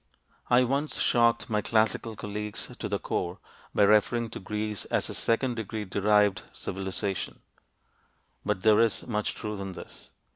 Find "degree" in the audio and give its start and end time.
5.57-5.85